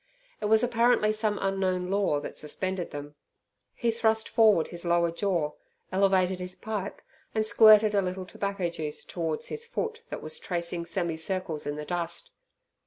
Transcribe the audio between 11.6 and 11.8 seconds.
in